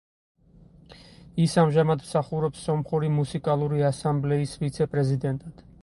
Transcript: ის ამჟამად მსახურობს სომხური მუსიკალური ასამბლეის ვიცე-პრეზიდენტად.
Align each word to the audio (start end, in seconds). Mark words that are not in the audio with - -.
ის 1.43 1.53
ამჟამად 1.63 2.05
მსახურობს 2.07 2.65
სომხური 2.69 3.13
მუსიკალური 3.19 3.87
ასამბლეის 3.91 4.57
ვიცე-პრეზიდენტად. 4.65 5.69